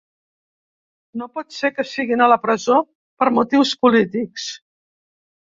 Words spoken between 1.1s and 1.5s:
No